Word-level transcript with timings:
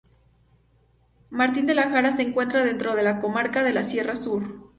Martín 1.29 1.67
de 1.67 1.75
la 1.75 1.87
Jara 1.87 2.11
se 2.11 2.23
encuentra 2.23 2.63
dentro 2.65 2.95
de 2.95 3.03
la 3.03 3.19
comarca 3.19 3.63
de 3.63 3.71
la 3.71 3.83
Sierra 3.83 4.15
Sur. 4.15 4.67